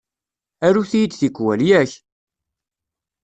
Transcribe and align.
Arut-iyi-d 0.65 1.13
tikwal, 1.19 1.59
yak? 1.69 1.91